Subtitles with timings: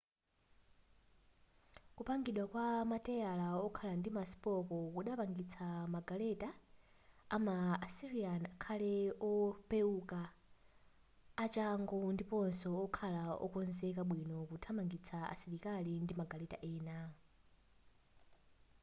[1.95, 6.49] kupangidwa kwa mateyala okhala ndi maspoko kudapangitsa magaleta
[7.35, 7.55] ama
[7.87, 8.93] asiryan akhale
[9.31, 10.21] opeouka
[11.43, 16.97] achangu ndiponso okhala okonzeka bwino kuthamangitsa asilikali ndi magaleta ena